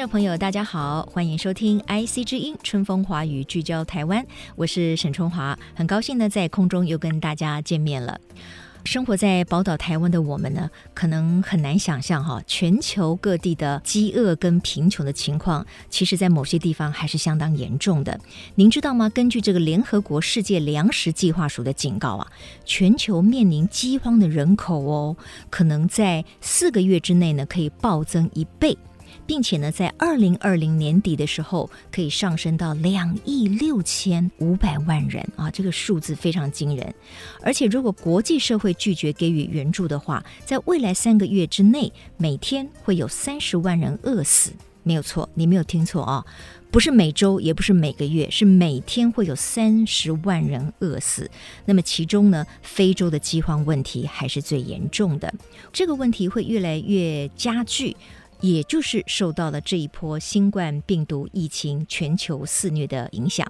[0.00, 4.26] 众朋友，大家好，欢迎收听 IC 之音春风华语聚焦台湾，
[4.56, 8.18] 我是沈春华，很高兴呢在空中又跟大家见面了。
[8.86, 18.18] 生活在宝岛台湾的我们呢，可能很难想象哈，全球各地的饥饿跟贫穷的情况，其实在某些地方还是相当严重的。
[18.54, 19.06] 您知道吗？
[19.10, 22.26] 根据这个联合国世界粮食计划署的警告啊，
[22.64, 25.14] 全球面临饥荒的人口哦，
[25.50, 28.78] 可能在四个月之内呢，可以暴增一倍。
[29.30, 36.92] 并且呢，在二零二零年底的时候，可以上升到两亿六千五百万人啊，这个数字非常惊人。
[37.40, 44.50] 而且，如果国际社会拒绝给予援助的话，在未来三个月之内，每天会有三十万人饿死。
[44.82, 46.24] 没有错，你没有听错啊，
[46.72, 51.30] 不是每周，也不是每个月，是每天会有三十万人饿死。
[51.66, 55.32] 那么，其中呢，非洲的饥荒问题还是最严重的，
[55.72, 57.96] 这个问题会越来越加剧。
[58.40, 63.46] 也就是受到了这一波新冠病毒疫情全球肆虐的影响。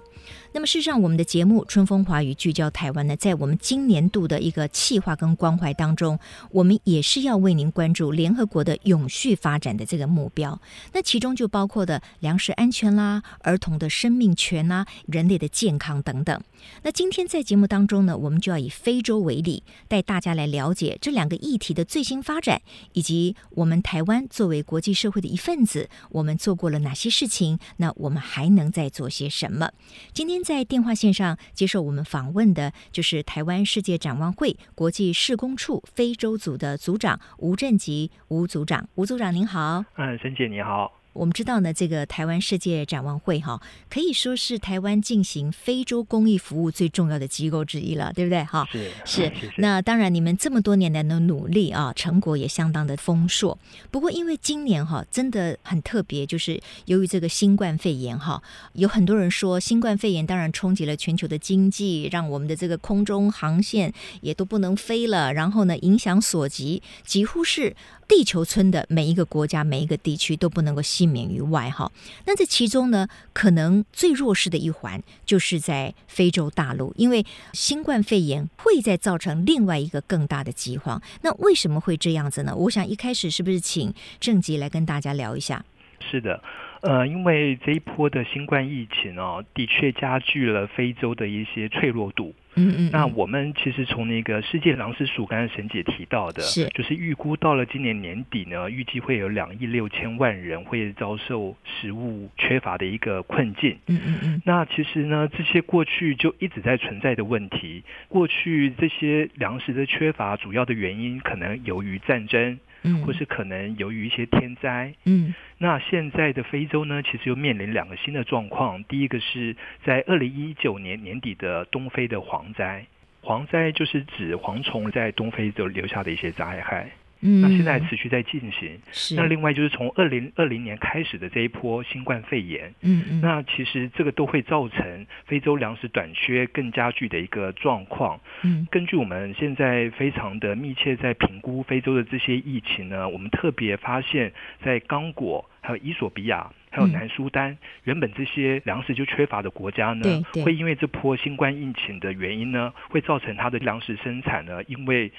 [0.53, 6.19] 那么，事实上，我们的节目《春风华语》聚焦台湾呢，在我们今年度的一个企划跟关怀当中，
[6.51, 10.59] 我们也是要为您关注联合国的永续发展的这个目标。
[10.91, 16.41] 那其中就包括的粮食安全啦、儿童的生命权啦、人类的健康等等。
[16.83, 27.57] 那今天在节目当中呢，我们就要以非洲为例，带大家来了解这两个议题的最新发展，以及我们台湾作为国际社会的一份子，我们做过了哪些事情？
[27.77, 29.71] 那我们还能再做些什么？
[30.13, 39.83] 今天在电话线上接受我们访问的，就是台湾世界展望会国际事工处非洲组的组长吴正吉吴组长，吴组长您好。
[39.95, 41.00] 嗯，沈姐你好。
[41.13, 48.43] 我们知道呢，这个台湾世界展望会哈，可以说是台湾进行非洲公益服务最重要的机构之一了，对不对？
[48.45, 48.67] 哈，
[49.03, 49.31] 是。
[49.57, 53.57] 那当然，你们这么多年来的努力啊，成果也相当的丰硕。
[53.91, 58.41] 不过，因为今年哈真的很特别，就是由于这个新冠肺炎哈，
[58.73, 67.75] 有很多人说新冠肺炎当然冲击了全球的经济，让我们的这个空中航线也都不能飞了，然后呢，影响所及，几乎是。
[68.11, 71.89] 地球村的每一个国家、每一个地区都不能够幸免于外哈。
[72.25, 81.01] 那这其中呢，可能最弱势的一环就是在非洲大陆，因为新冠肺炎会再造成另外一个更大的饥荒。
[81.21, 82.53] 那为什么会这样子呢？
[82.53, 85.63] 我想一开始是不是请郑吉来跟大家聊一下？
[86.11, 86.43] 是的。
[86.81, 92.33] 呃，因为这一波的新冠疫情哦，的确加剧了非洲的一些脆弱度。
[92.55, 92.89] 嗯，嗯嗯。
[92.91, 103.77] 那我们其实从那个世界粮食署刚才沈姐提到的，是就是预估到了今年年底呢，预计会有两亿六千万人会遭受食物缺乏的一个困境。
[103.85, 104.41] 嗯嗯嗯。
[104.43, 112.59] 那其实呢，这些过去就一直在存在的问题，过去这些粮食的缺乏主要的原因可能由于战争。
[112.83, 118.83] 嗯，或是可能由于一些天灾，嗯，那现在的非洲呢，其实又面临两个新的状况。
[118.85, 119.55] 第一个是
[119.85, 122.85] 在二零一九年年底的东非的蝗灾，
[123.21, 126.89] 蝗灾就是指蝗虫在东非就留下的一些灾害。
[127.21, 128.79] 嗯，那现在持续在进行。
[128.91, 129.15] 是。
[129.15, 132.73] 那另外就是从二零二零年开始的这一波新冠肺炎。
[132.81, 133.21] 嗯嗯。
[133.21, 138.19] 那其实这个都会造成非洲粮食短缺更加剧的一个状况。
[138.43, 138.67] 嗯。
[138.71, 144.31] 根据我们现在非常的密切在评估非洲的这些疫情呢，我们特别发现，
[144.63, 155.11] 在刚果、还有伊索比亚、还有南苏丹，嗯、原本这些粮食就缺乏的国家呢，会因为这波新冠疫情的原因呢，会造成它的粮食生产呢，因为。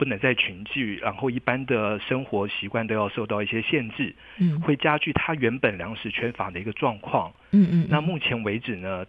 [0.00, 7.86] 不能再群聚，然后一般的生活习惯都要受到一些限制，嗯，会加剧他原本粮食缺乏的一个状况，嗯嗯。
[7.88, 9.06] 那目前为止呢，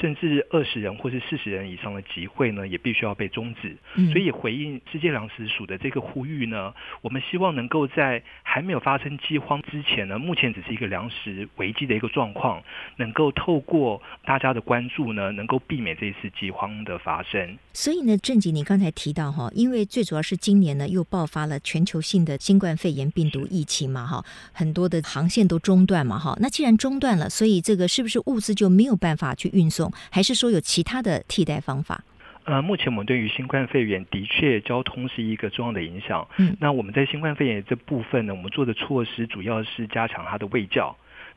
[0.00, 3.76] 甚至二十人或是四十人以上的集会呢，也必须要被终止。
[3.96, 4.12] 嗯。
[4.12, 12.62] 所以回应世界粮食署的这个呼吁呢，我们希望能够在还没有发生饥荒之前呢，目前只是一个粮食危机的一个状况，
[12.96, 17.58] 能够透过大家的关注呢，能够避免这一次饥荒的发生。
[17.72, 20.36] 所以呢，正吉，你刚才提到哈，因为最主要是。
[20.44, 24.22] 今年呢，又爆发了全球性的新冠肺炎病毒疫情嘛，哈，
[24.52, 26.36] 很多的航线都中断嘛，哈。
[26.38, 32.02] 那既然中断了，所以这个是不是物资就没有办法去运送，还是说有其他的替代方法？
[32.44, 36.28] 呃，目前我们对于新冠肺炎的确交通是一个重要的影响。
[36.36, 40.94] 嗯，那我们在新冠肺炎这部分呢，我们做的措施主要是加强它的卫教。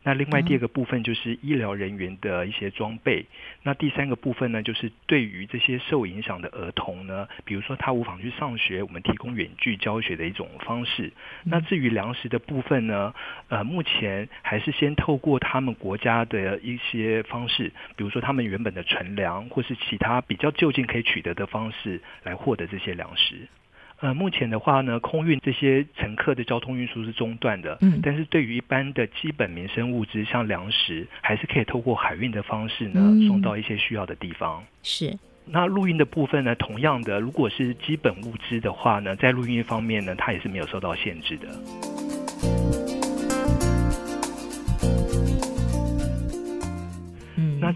[0.08, 3.26] 那另外第二个部分就是医疗人员的一些装备。
[3.64, 11.12] 那第三个部分呢，就是对于这些受影响的儿童呢，比如说他无法去上学，我们提供远距教学的一种方式。
[11.44, 13.14] 那至于粮食的部分呢，
[13.50, 23.50] 呃，目前还是先透过他们国家的一些方式，比如说他们原本的存粮，或是其他比较就近可以取得的方式来获得这些粮食。
[24.00, 34.64] 呃，目前的话呢，空运这些乘客的交通运输是中断的，嗯，但是对于一般的基本民生物资，像粮食，还是可以透过海运的方式呢，送到一些需要的地方。
[34.84, 35.18] 是。
[35.50, 41.48] 那陆运的部分呢，同样的，如果是基本物资的话呢，在陆运方面呢，它也是没有受到限制的。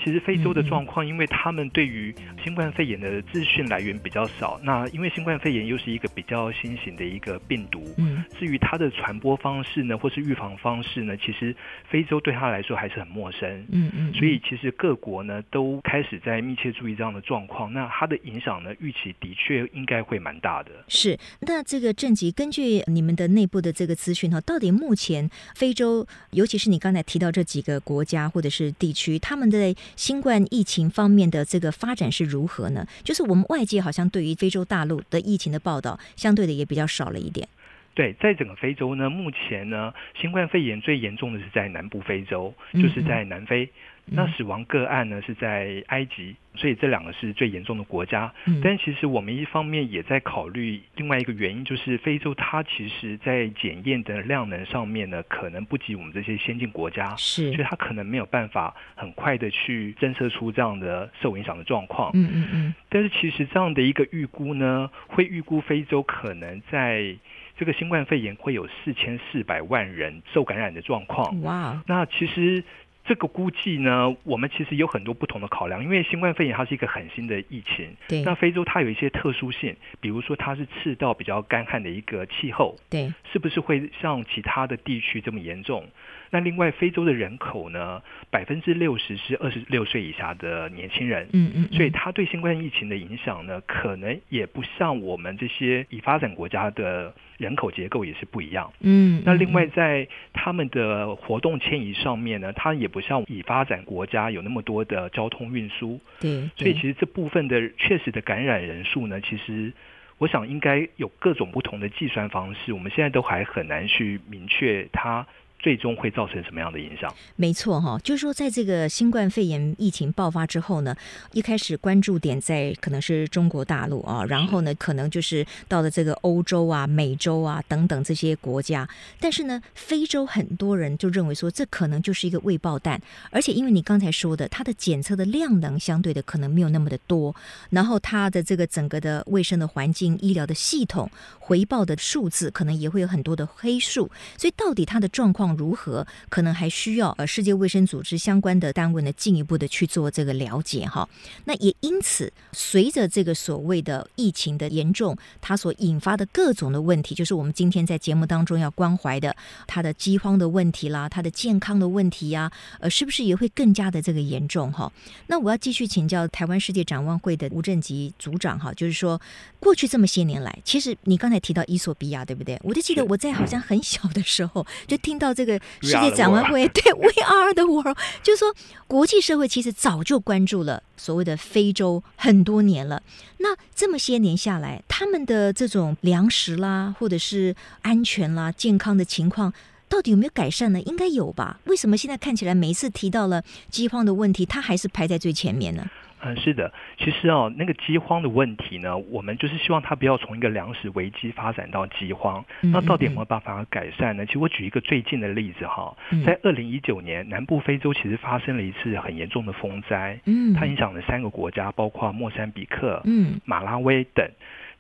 [0.03, 2.13] 其实非洲的状况，因为他们对于
[2.43, 4.59] 新冠肺炎的资讯来源比较少。
[4.63, 11.55] 那因为新冠肺炎又是一个比较新型的一个病毒，嗯，至于它的传播方式呢，或是预防方式呢，其实
[11.89, 14.13] 非洲对他来说还是很陌生，嗯嗯。
[14.13, 17.71] 所以其实各国呢都开始在密切注意这样的状况。
[17.71, 20.71] 那它的影响呢，预期的确应该会蛮大的。
[20.87, 21.17] 是。
[21.41, 32.85] 那这个郑吉，根据你们的内部的这个资讯哈，到底目前非洲，尤其是你刚才提到这几个国家或者是地区，他们的新冠疫情方面的这个发展是如何呢？
[33.03, 37.47] 就是我们外界好像对于非洲大陆的疫情的报道，相对的也比较少了一点。
[37.93, 43.65] 对，在整个非洲呢，目前呢，新冠肺炎最严重的是在南部非洲，就是在南非。
[43.65, 43.69] 嗯嗯
[44.05, 48.33] 那死亡个案呢是在埃及，所以这两个是最严重的国家。
[48.45, 62.11] 嗯、但其实我们一方面也在考虑另外一个原因，就是非洲它其实在检验的量能上面呢，可能不及我们这些先进国家，是，所以它可能没有办法很快的去侦测出这样的受影响的状况。
[62.13, 62.73] 嗯嗯嗯。
[62.89, 67.15] 但是其实这样的一个预估呢，会预估非洲可能在
[67.57, 71.41] 这个新冠肺炎会有四千四百万人受感染的状况。
[71.43, 72.61] 哇，那其实。
[73.11, 77.93] 这个估计呢，我们其实有很多不同的考量，因为新冠肺炎它是一个很新的疫情。
[78.07, 78.21] 对。
[78.21, 82.73] 那非洲它有一些特殊性，比如说它是赤道比较干旱的一个气候。
[82.89, 83.13] 对。
[83.29, 85.85] 是不是会像其他的地区这么严重？
[86.31, 88.01] 那另外，非洲的人口呢，
[88.31, 91.27] 百分之六十是二十六岁以下的年轻人。
[91.33, 91.69] 嗯嗯。
[91.71, 97.13] 所以它对新冠疫情的影响呢，可能也不像我们这些已发展国家的。
[97.37, 109.73] 人口结构也是不一样，嗯，那另外在他们的活动迁移上面呢，它也不像已发展国家有那么多的交通运输，对，所以其实这部分的确实的感染人数呢，其实
[110.19, 115.25] 我想应该有各种不同的计算方式，我们现在都还很难去明确它。
[115.61, 117.13] 最终会造成什么样的影响？
[117.35, 120.95] 没错哈，就是说，在这个新冠肺炎疫情爆发之后呢，
[121.33, 128.87] 一开始关注点在可能是中国大陆啊，然后呢，可能就是到了这个欧洲啊、美洲啊等等这些国家。
[129.19, 132.99] 但是呢，非洲很多人就认为说，这可能就是一个未爆弹，
[133.29, 137.35] 而且因为你刚才说的，它的检测的量能相对的可能没有那么的多，
[137.69, 141.09] 然后它的这个整个的卫生的环境、医疗的系统
[141.39, 146.05] 回报的数字可能也会有很多的黑数，所以到底它的状况如何？
[146.29, 151.07] 可能还需要呃世界卫生组织相关的单位呢进一步的去做这个了解哈。
[151.45, 159.35] 那也因此，随着这个所谓的疫情的严重，它所引发的各种的问题，就是我们今天在节目当中要关怀的，
[159.67, 164.91] 它的饥荒的问题啦，它的健康的问题呀，呃，是不是也会更加的这个严重哈？
[165.27, 169.19] 那我要继续请教台湾世界展望会的吴正吉组长哈，就是说
[169.59, 172.59] 过去这么些年来，其实你刚才提到伊索比亚对不对？
[172.63, 175.59] 我就记得我在好像很小的时候就听到这个。
[175.81, 178.53] 世界展望会对 We Are the World，就是说
[178.87, 183.01] 国际社会其实早就关注了所谓的非洲很多年了。
[183.37, 189.51] 那这么些年下来，他们的这种粮食啦，或者是安全啦、健康的情况，
[189.89, 190.79] 到底有没有改善呢？
[190.81, 191.59] 应该有吧？
[191.65, 195.85] 为什么现在看起来每一次提到了饥荒的问题，它还是排在最前面呢？
[196.23, 202.43] 嗯，是的，其实哦，那个饥荒的问题呢，我们就是希望它不要从一个粮食危机发展到饥荒。
[202.61, 204.25] 那到底有没有办法改善呢？
[204.25, 214.29] 其实我举一个最近的例子哈，在二零一九年，南部非洲其实发生了一次很严重的风灾，嗯，它影响了三个国家，包括莫桑比克、嗯，马拉维等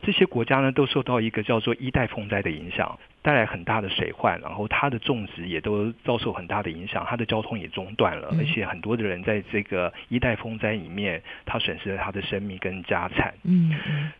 [0.03, 2.97] 这些国家呢，都受到一个叫做一代风灾的影响。
[3.23, 13.33] 带来很大的水患，然后它的种植也都遭受很大的影响，它的交通也中断了，而且很多的人在这个一代风灾里面，他损失了他的生命跟家产。
[13.43, 13.71] 嗯，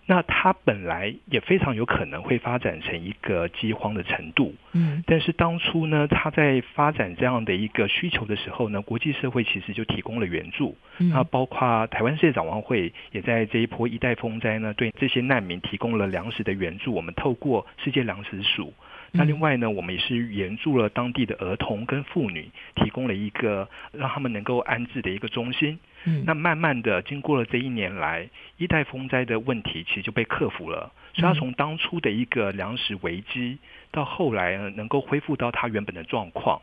[0.06, 4.54] 那它本来也非常有可能会发展成一个饥荒的程度。
[4.74, 10.78] 嗯，但是当初呢，他在发展这样的一个需求的时候呢，国际社会其实就提供了援助。
[10.98, 16.94] 那包括台湾世界展望会也在这一波一代风灾呢，对这些难民提供了粮食的援助。
[16.94, 18.72] 我们透过世界粮食署。
[19.14, 25.78] 那另外呢，我们也是援助了当地的儿童跟妇女，提供了一个让他们能够安置的一个中心。
[26.06, 30.92] 嗯，那慢慢的经过了这一年来，一代风灾的问题其实就被克服了。
[31.14, 33.58] 所以，它从当初的一个粮食危机，
[33.92, 36.62] 到后来呢，能够恢复到它原本的状况，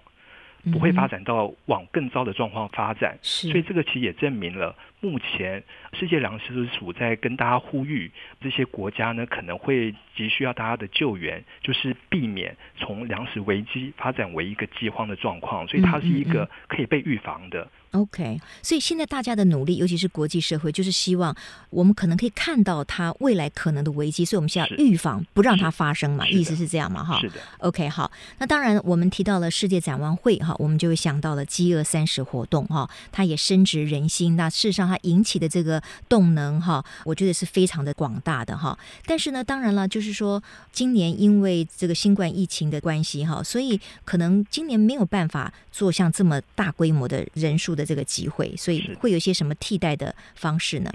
[0.73, 3.19] 不会发展到往更糟的状况发展。
[3.23, 5.62] 是，所以这个其实也证明了，目前
[5.93, 15.67] 世界粮食署在跟大家呼吁，这些国家呢可能会急需要大家的救援，就是避免从粮食危机发展为一个饥荒的状况。
[15.69, 17.69] 所以，它是一个可以被预防的。
[17.93, 21.35] OK，所以现在大家的努力，尤其是国际社会，就是希望
[21.71, 27.02] 我们可能可以看到它未来可能的危机，所以我们需要预防，不让它发生嘛，意思是这样嘛？
[27.02, 27.40] 哈，是的。
[27.61, 34.37] OK，好，那当然我们提到了世界展望会哈，我们就会想到了饥饿三十活动哈，它也深植人心。
[34.37, 38.76] 那事实上它引起的这个动能哈，我觉得是非常的广大的哈。
[39.04, 40.42] 但是呢，当然了，就是说
[40.73, 50.90] 今年因为这个新冠疫情的关系哈，所以可能今年没有办法做像这么大规模的人数的这个机会，所以会有一些什么替代的方式呢？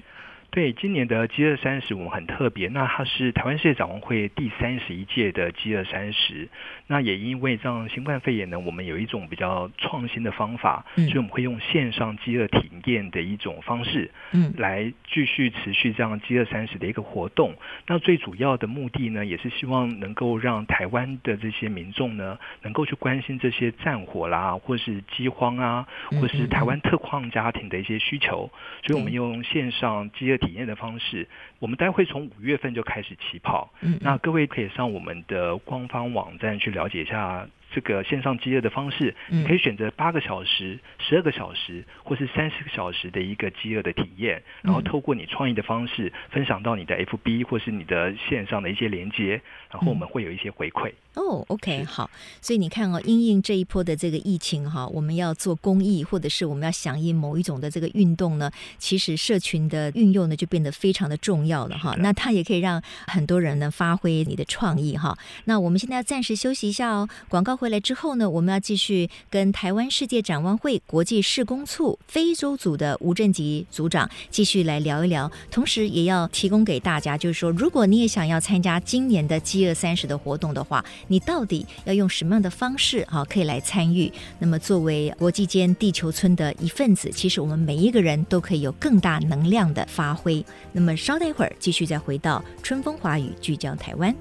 [0.53, 6.47] 对，今年的饥饿三十我们很特别，那它是台湾世界展望会第三十一届的饥饿三十。
[6.85, 17.55] 那也因为这样新冠肺炎呢，我们有一种比较创新的方法，嗯、所以我们会用线上饥饿体验的一种方式，嗯，来继续持续这样饥饿三十的一个活动。
[17.87, 25.87] 那最主要的目的呢，也是希望能够让台湾的这些民众呢，能够去关心这些战火啦，或是饥荒啊，
[26.21, 28.51] 或是台湾特矿家庭的一些需求。
[28.83, 31.27] 所以我们用线上饥饿体验的方式，
[31.59, 33.73] 我们待会从五月份就开始起跑。
[33.81, 37.47] 嗯，那各位可以上我们的官方网站去了解一下。
[37.73, 50.91] 这个线上饥饿的方式，你可以选择八个小时、十二个小时，或是三十个小时的一个饥饿的体验，然后透过你创意的方式分享到你的 FB 或是你的线上的一些连接，然后我们会有一些回馈。
[51.15, 52.09] 哦，OK，好，
[52.41, 61.95] 所以你看哦，因应这一波的这个疫情哈，我们要做公益，或者是我们要响应某一种的这个运动呢，其实社群的运用呢就变得非常的重要了哈。
[61.99, 65.15] 那它也可以让很多人呢发挥你的创意哈。
[65.45, 80.83] 那我们现在要暂时休息一下哦，广告回来之后呢，我们要继续跟台湾世界展望会国际事工处非洲组的吴正吉组长继续来聊一聊，同时也要提供给大家，就是说，如果你也想要参加今年的饥饿三十的活动的话。
[81.07, 84.11] 你到底要用什么样的方式哈，可以来参与？
[84.39, 90.43] 那么作为国际间地球村的一份子，其实我们每一个人都可以有更大能量的发挥。
[90.73, 94.13] 那么稍待一会儿，继续再回到春风华语，聚焦台湾。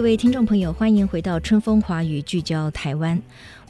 [0.00, 3.20] 各位听众朋友，欢迎回到春风华语，聚焦台湾。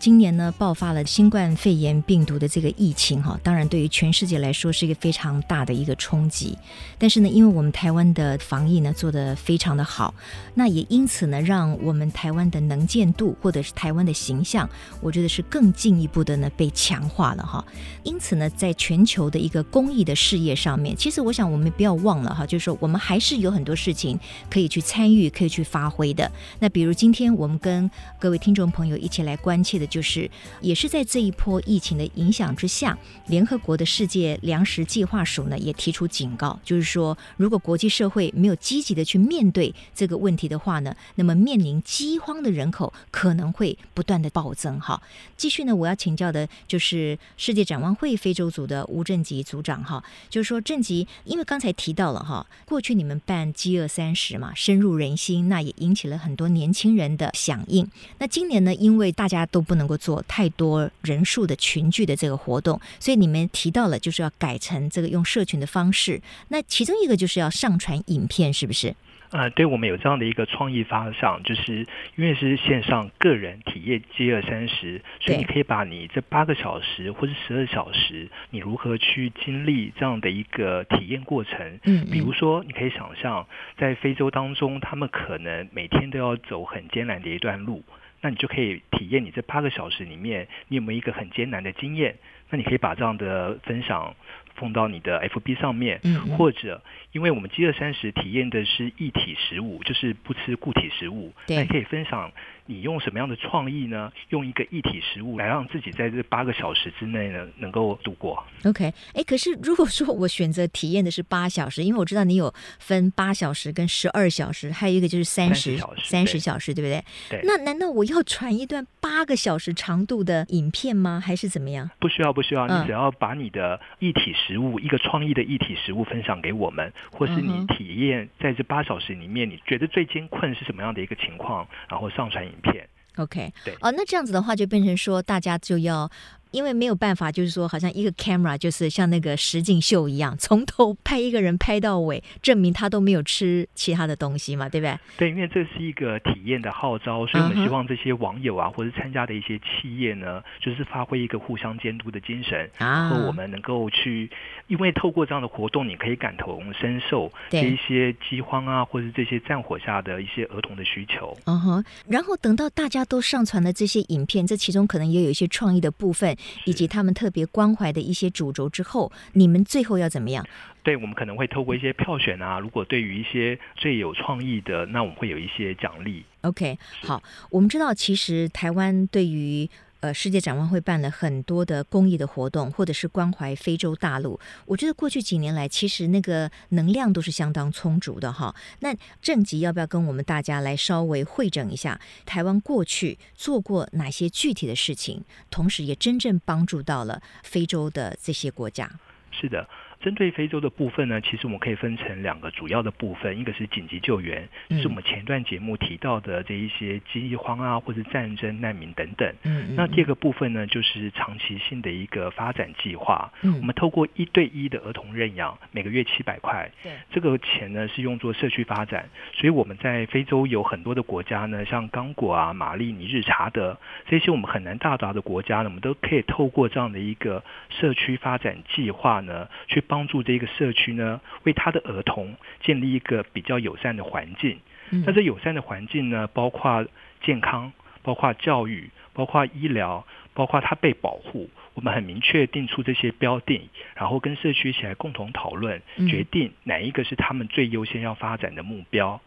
[0.01, 6.57] 今年呢，爆发了新冠肺炎病毒的这个疫情哈，当然对于全世界来说是一个非常大的一个冲击。
[6.97, 10.15] 但是呢，因为我们台湾的防疫呢做得非常的好，
[10.55, 14.67] 那也因此呢，让我们台湾的能见度或者是台湾的形象，
[15.03, 17.63] 我觉得是更进一步的呢被强化了哈。
[18.03, 26.33] 因此呢，在全球的一个公益的事业上面，其实我想我们不要忘了哈，就是说我们还是有很多事情可以去参与、可以去发挥的。
[26.59, 29.90] 那比如今天我们跟各位听众朋友一起来关切的。
[29.91, 30.31] 就是，
[30.63, 44.81] 也是在这一波疫情的影响之下，联合国的世界粮食计划署呢也提出警告，就是说，如果国际社会没有积极的去面对这个问题的话呢，那么面临饥荒的人口可能会不断的暴增。
[44.81, 45.03] 哈，
[45.37, 57.87] 继续呢，我要请教的就是世界展望会非洲组的吴正吉组长哈，就是说正吉，因为刚才提到了哈，过去你们办饥饿三十嘛，深入人心，那也引起了很多年轻人的响应。
[58.19, 66.21] 那今年呢，因为大家都不能能够做太多人数的群聚的这个活动，所以你们提到了就是要改成这个用社群的方式。
[66.49, 68.95] 那其中一个就是要上传影片，是不是？
[69.31, 81.79] 呃，对，我们有这样的一个创意方向，就是因为是线上个人体验饥饿三十，所以你可以把你这八个小时或是十二小时，你如何去经历这样的一个体验过程。
[81.85, 83.47] 嗯，比如说你可以想象
[83.79, 87.85] 在非洲当中，他们可能每天都要走很艰难的一段路。
[88.21, 92.17] 那你就可以体验你这八个小时里面，你有没有一个很艰难的经验？
[92.51, 94.15] 那你可以把这样的分享
[94.57, 96.01] 放到你的 FB 上面，
[96.37, 102.31] 或者因为我们饥饿三十体验的是一体食物，就是不吃固体食物，对那你可以分享。
[102.71, 104.13] 你用什么样的创意呢？
[104.29, 108.41] 用一个一体食物来让自己在这八个小时之内呢，能够度过。
[108.65, 117.03] OK，哎，可是如果说我选择体验的是八小时，因为我知道你有分八小时跟十二小时，还有一个就是三十小时，三十小时，对不对？
[117.29, 117.41] 对。
[117.43, 121.21] 那难道我要传一段八个小时长度的影片吗？
[121.21, 121.91] 还是怎么样？
[121.99, 122.69] 不需要，不需要。
[122.69, 132.89] 嗯、你只要把你的一体食物，一个创意的一体食物分享给我们，或是你体验在这八小时里面，你觉得最艰困是什么样的一个情况，然后上传影片。
[133.17, 136.11] OK，对，哦，那这样子的话就变成说，大家就要。
[136.51, 144.99] 因为没有办法，就是说，好像一个 camera 就是像那个实景秀一样，从头拍一个人拍到尾，证明他都没有吃其他的东西嘛，对不对？
[145.17, 154.31] 对，因为这是一个体验的号召，所以我们希望这些网友啊，或者参加的一些企业呢，就是发挥一个互相监督的精神，然后我们能够去，
[154.67, 161.37] 因为透过这样的活动，你可以感同身受这一些饥荒啊，或者这些战火下的一些儿童的需求。
[161.47, 166.37] 嗯哼，然后等到大家都上传了这些影片，这其中可能也有一些创意的部分。
[166.65, 170.47] 以及他们特别关怀的一些主轴之后，你们最后要怎么样？
[170.83, 176.25] 对，我们可能会透过一些票选啊，如果对于一些最有创意的，那我们会有一些奖励。
[176.43, 179.69] OK，好，我们知道其实台湾对于。
[180.01, 184.41] 呃，世界展望会办了很多的公益的活动，或者是关怀非洲大陆。
[184.67, 188.55] 我觉得过去几年来，其实那个能量都是相当充足的哈。
[188.81, 198.91] 那正吉要不要跟我们大家来稍微会诊一下，台湾过去做过哪些具体的事情，同时也真正帮助到了非洲的这些国家？
[199.31, 199.69] 是的。
[200.01, 209.31] 针对非洲的部分呢，其实我们可以分成两个主要的部分，一个是紧急救援，是我们前段节目提到的这一些饥荒啊，或者战争难民等等。
[209.43, 213.31] 嗯，那第二个部分呢，就是长期性的一个发展计划。
[213.43, 216.71] 嗯，我们透过一对一的儿童认养，每个月七百块。
[216.83, 229.85] 对，这个钱呢是用作社区发展，所以我们在非洲有很多的国家呢，像刚果啊、马利、尼日、查德这些我们很难到达的国家呢，我们都可以透过这样的一个社区发展计划呢，去。
[229.91, 234.57] 帮助这个社区呢，为他的儿童建立一个比较友善的环境。
[235.05, 236.87] 那这友善的环境呢，包括
[237.23, 241.51] 健康，包括教育，包括医疗，包括他被保护。
[241.75, 249.21] 我们很明确定出这些标定，然后跟社区一起来共同讨论，决定哪一个是他们最优先要发展的目标。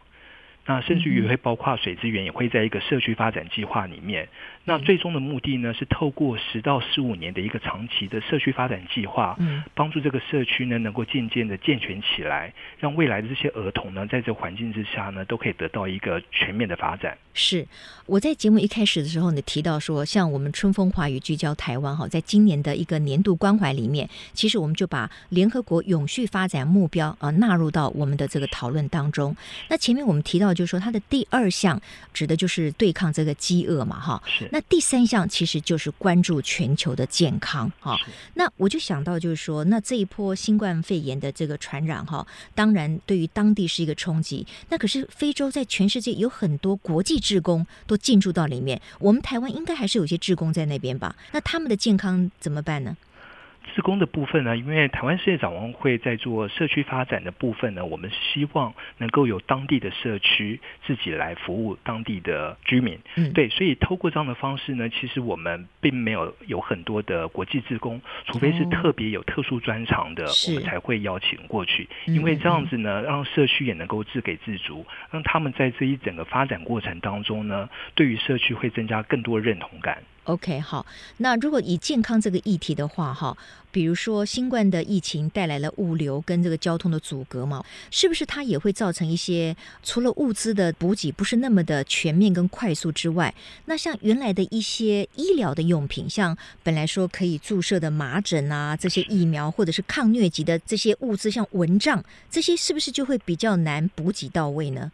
[0.66, 4.28] 那甚至于会包括水资源，也会在一个社区发展计划里面。
[4.66, 9.38] 那最终的目的呢，是透过十到十五年的一个长期的社区发展计划，
[9.74, 17.16] 帮助这个社区呢能够渐渐的健全起来，让未来的这些儿童呢，在这环境之下呢，都可以得到一个全面的发展。
[17.34, 17.66] 是
[18.06, 29.36] 我在节目一开始的时候，呢提到说，像我们春风华语聚焦台湾哈，在今年的一个年度关怀里面，其实我们就把联合国永续发展目标啊纳入到我们的这个讨论当中。
[29.68, 31.78] 那前面我们提到，就是说它的第二项
[32.14, 34.22] 指的就是对抗这个饥饿嘛，哈。
[34.26, 34.48] 是。
[34.54, 37.98] 那第三项其实就是关注全球的健康哈。
[38.34, 44.46] 那我就想到就是说，那这一波新冠肺炎的这个传染哈，当然对于当地是一个冲击。
[44.68, 51.16] 那可是非洲在全世界有很多国际志工都进驻到里面，我们台湾应该还是有些志工在那边吧？
[51.32, 52.96] 那他们的健康怎么办呢？
[53.74, 62.98] 志工的部分呢，因为台湾世界展望会在做社区发展的部分呢，我们希望能够有当地的社区自己来服务当地的居民。
[63.16, 71.88] 嗯，对，所以透过这样的方式呢，其实我们并没有有很多的国际志工，除非是特别有特殊专长的，我们才会邀请过去。
[72.06, 79.98] 因为这样子呢，让社区也能够自给自足，让他们在这一整个发展过程当中呢，对于社区会增加更多认同感。
[80.24, 80.86] OK，好，
[81.18, 83.36] 那如果以健康这个议题的话，哈，
[83.70, 93.34] 比如说新冠的疫情带来了物流跟这个交通的阻隔嘛，是不是它也会造成一些除了物资的补给不是那么的全面跟快速之外，
[93.66, 104.90] 那像原来的一些医疗的用品，像本来说可以注射的麻疹啊，这些疫苗或者是抗疟疾的这些物资，像蚊帐这些，是不是就会比较难补给到位呢？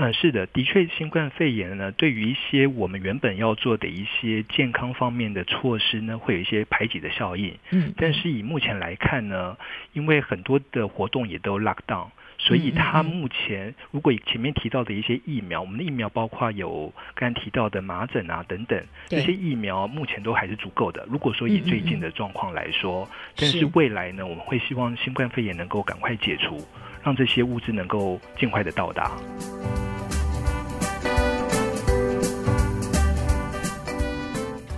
[0.00, 7.52] 嗯，是的，的确，新冠肺炎呢，对于一些我们原本要做的一些健康方面的措施呢，会有一些排挤的效应。
[7.70, 9.56] 嗯，但是以目前来看呢，
[9.94, 12.06] 因为很多的活动也都 lock down，
[12.38, 21.04] 所以它目前如果以前面提到的一些疫苗，我们的疫苗包括有刚才提到的麻疹啊等等，这些疫苗目前都还是足够的。
[21.10, 26.56] 如果说以最近的状况来说，但是未来呢，我们会希望新冠肺炎能够赶快解除，
[27.02, 29.10] 让这些物资能够尽快的到达。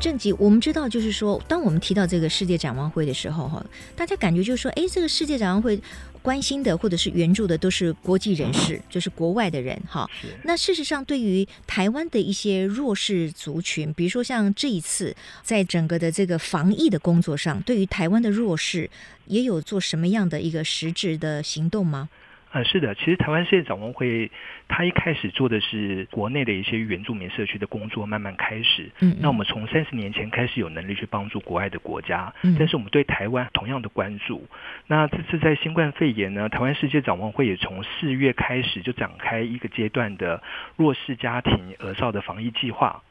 [0.00, 5.78] 正正吉，我们知道，就是说，当我们提到这个世界展望会的时候，哈，大家感觉就是说，哎，这个世界展望会
[6.22, 10.08] 关心的或者是援助的都是国际人士，就是国外的人，哈。
[10.44, 18.90] 那事实上，对于台湾的一些弱势族群，比如说像这一次在整个的这个防疫的工作上，对于台湾的弱势，
[19.26, 22.08] 也有做什么样的一个实质的行动吗？
[22.52, 24.30] 嗯，是的，其实台湾世界展望会，
[24.66, 28.90] 它一开始做的是国内的一些原住民社区的工作，慢慢开始。
[29.00, 34.46] 嗯，那我们从三十年前开始有能力去帮助国外的国家，嗯，但是我们对台湾同样的关注。
[34.86, 40.42] 那这次在新冠肺炎呢，台湾世界展望会也从四月开始就展开一个阶段的
[40.76, 43.02] 弱势家庭儿少的防疫计划。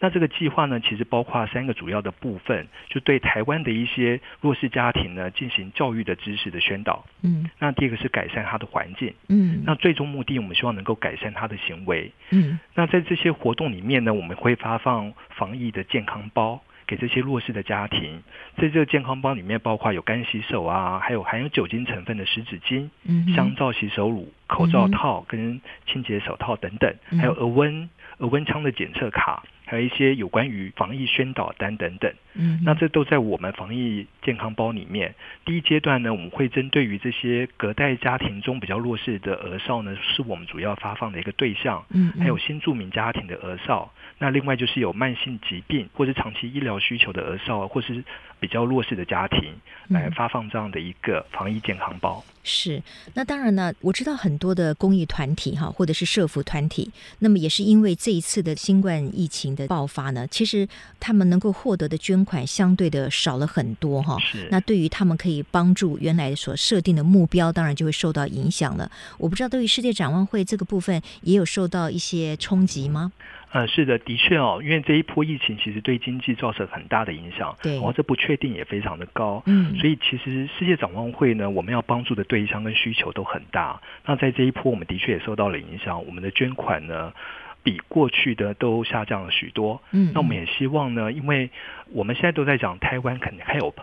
[0.00, 7.04] 那这个计划呢，其实包括三个主要的部分，就对台湾的一些弱势家庭呢进行教育的知识的宣导。
[7.22, 9.12] 嗯，那第二个是改善他的环境。
[9.28, 12.12] 嗯，那最终目的我们希望能够改善他的行为。
[12.30, 18.22] 嗯，那在这些活动里面呢，我们会发放防疫的健康包给这些弱势的家庭。
[18.56, 29.42] 在这个健康包里面，包括有干洗手啊，还有含有酒精成分的湿纸巾、嗯、香皂洗手乳、口罩套跟清洁手套等等，还有额温额温枪的检测卡。
[29.68, 35.14] 还有一些有关于防疫宣导单等等，嗯，那这都在我们防疫健康包里面。
[35.44, 43.92] 第一阶段呢，我们会针对于这些隔代家庭中比较弱势的儿少呢，是我们主要发放的一个对象，嗯，还有新住民家庭的儿少。
[44.18, 48.02] 那另外就是有慢性疾病或者长期医疗需求的儿少，或是
[48.40, 49.52] 比较弱势的家庭，
[49.88, 52.24] 来发放这样的一个防疫健康包。
[52.48, 52.82] 是，
[53.12, 60.66] 那当然呢，我知道很多的公益团体哈，或者是社服团体，那么也是因为这一次的新冠疫情的爆发呢，其实
[60.98, 64.18] 他们能够获得的捐款相对的少了很多哈。
[64.20, 64.48] 是。
[64.50, 68.90] 那对于他们可以帮助原来所设定的目标，当然就会受到影响了。
[69.18, 73.12] 我不知道对于世界展望会这个部分也有受到一些冲击吗？
[73.50, 83.80] 呃，是的，的确哦，因为这一波疫情其实对经济造成很大的影响，对，然后这不确定也非常的高，嗯，所以其实世界展望会呢，我们要帮助的对象跟需求都很大。
[84.04, 87.14] 那在这一波，我们的确也受到了影响，我们的捐款呢，
[87.62, 89.80] 比过去的都下降了许多。
[89.92, 91.48] 嗯，那我们也希望呢，因为
[91.92, 93.74] 我们现在都在讲台湾 can help，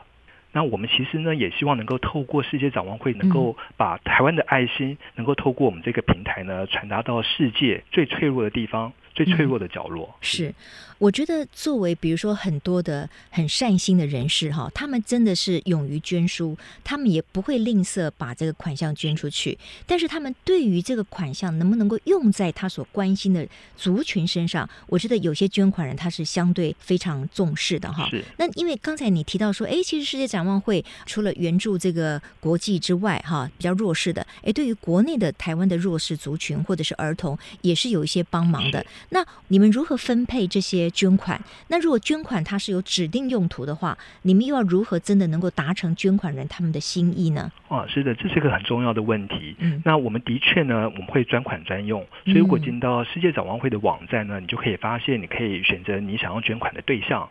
[0.51, 8.93] 那我们其实呢，也希望能够透过世界展望会，能够把台湾的爱心，能够透过我们这个平台呢，传达到世界最脆弱的地方。
[9.15, 10.53] 最脆弱的角落、嗯、是，
[10.97, 19.57] 我觉得作为比如说很多的很善心的人士哈，他们真的是勇于捐书，他们也不会吝啬把这个款项捐出去。
[19.85, 28.07] 但是他们对于这个款项能不能够用在他所关心的族群身上，我觉得有些捐款人他是相对非常重视的哈。
[28.09, 28.23] 是。
[28.37, 38.85] 那因为刚才你提到说，哎，其实世界展望会除了援助这个国际之外哈，比较弱势的，哎，对于国内的台湾的弱势族群或者是儿童，也是有一些帮忙的。
[39.09, 41.39] 那你们如何分配这些捐款？
[41.67, 47.51] 那如果捐款它是有指定用途的话，你们又要如何真的能够达成捐款人他们的心意呢？
[47.67, 49.55] 哦，是的，这是一个很重要的问题。
[49.59, 52.05] 嗯，那我们的确呢，我们会专款专用。
[52.23, 57.29] 所以如果进到世界展望会的网站呢，你就可以发现，你可以选择你想要捐款的对象。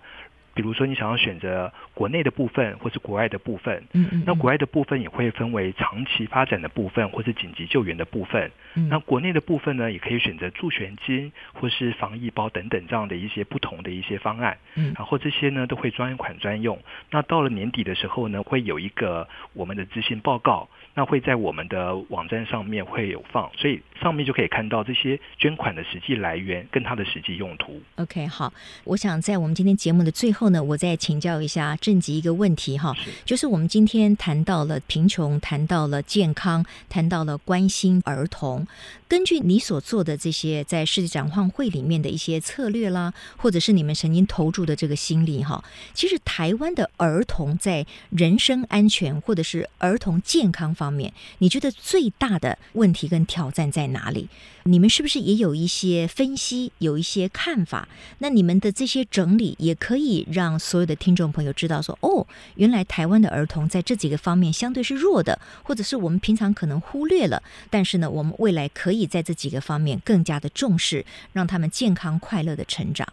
[0.54, 8.50] 比如说，你想要选择国内的部分，或是国外的部分，嗯嗯，那国外的部分也会分为长期发展的部分，或是紧急救援的部分。
[8.74, 14.56] 嗯，那国内的部分呢，也可以选择助学金，或是防疫包等等这样的一些不同的一些方案。
[14.76, 16.78] 嗯，然后这些呢都会专款专用。
[17.10, 20.68] 那到了年底的时候呢，会有一个我们的执行报告。
[20.96, 27.82] 那会在我们的网站上面会有放，所以上面就可以看到这些捐款的实际来源跟它的实际用途。
[27.96, 28.52] OK，好，
[28.84, 38.66] 我想在我们今天节目的最后呢，我再请教一下正吉一个问题哈，就是我们今天谈到了贫穷，谈到了健康，谈到了关心儿童。
[39.14, 45.62] 根据你所做的这些在世界展望会里面的一些策略啦，或者是你们曾经投注的这个心力哈，
[45.94, 54.28] 其实台湾的儿童在人身安全或者是儿童健康方面，你觉得最大的问题跟挑战在哪里？
[54.66, 57.86] 你们是不是也有一些分析，有一些看法？
[58.18, 73.06] 那你们的这些整理也可以让所有的听众朋友知道说，哦，原来台湾的儿童在这几个方面相对是弱的，或者是我们平常可能忽略了，但是呢，我们未来可以在这几个方面更加的重视，让他们健康快乐的成长。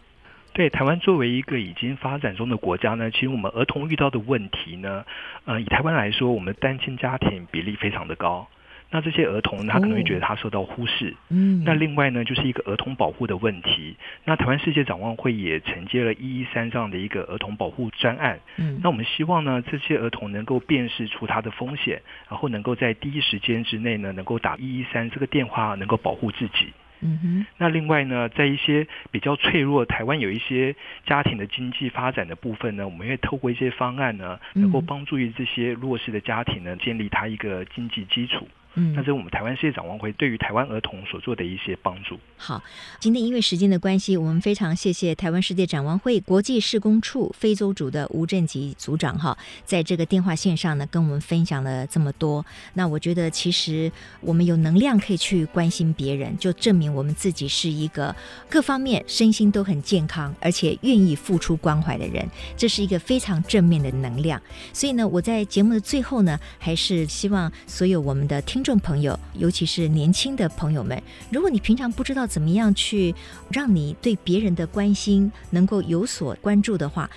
[0.54, 5.04] 对，台湾作为一个已经发展中的国家呢，其实我们儿童遇到的问题呢，
[5.46, 8.46] 呃，以台湾来说，我们单亲家庭比例非常的高。
[8.94, 11.16] 那这些儿童呢，他可能会觉得他受到忽视。
[11.30, 11.62] 嗯。
[11.64, 13.96] 那另外呢，就是一个儿童保护的问题。
[14.26, 18.38] 那台湾世界展望会也承接了一一三这样的一个儿童保护专案。
[18.58, 18.78] 嗯。
[18.82, 26.72] 那我们希望呢，这些儿童能够辨识出他的风险，然后能够在第一时间之内呢，能够打一一三这个电话，能够保护自己。
[27.00, 27.46] 嗯哼。
[27.56, 30.76] 那另外呢，在一些比较脆弱，台湾有一些
[31.06, 38.46] 家庭的经济发展的部分呢，我们会透过一些方案呢，能够帮助于这些弱势的家庭呢，建立他一个经济基础。
[38.74, 42.18] 嗯，那这是我们台湾世界展望会对于台湾儿童所做的一些帮助。
[42.38, 42.62] 好，
[42.98, 52.44] 今天因为时间的关系，我们非常谢谢台湾世界展望会国际事工处非洲组的吴正吉组长哈，在这个电话线上呢，跟我们分享了这么多。
[52.72, 58.16] 那我觉得其实我们有能量可以去关心别人，就证明我们自己是一个
[58.48, 64.40] 各方面身心都很健康，而且愿意付出关怀的人，这是一个非常正面的能量。
[64.72, 68.61] 所以呢，我在节目的最后呢，还是希望所有我们的听。
[68.62, 73.12] 听众朋友，尤其是年轻的朋友们，如果你平常不知道怎么样去
[73.50, 77.10] 让你对别人的关心能够有所关注的话，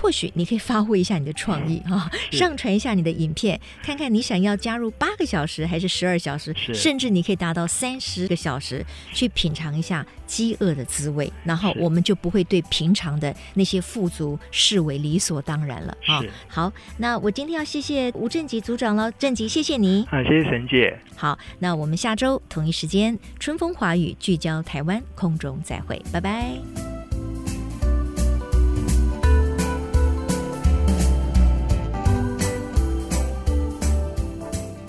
[0.00, 16.22] 或许你可以发挥一下你的创意哈，上传一下你的影片，看看你想要加入八个小时还是十二小时，甚至你可以达到三十个小时去品尝一下饥饿的滋味，然后我们就不会对平常的那些富足视为理所当然了啊。
[16.48, 20.04] 好，那我今天要谢谢吴正吉组长了，正吉，谢谢你。
[20.10, 20.98] 啊，谢谢沈姐。
[21.16, 26.89] 好，那我们下周同一时间，春风华语聚焦台湾，空中再会，拜拜。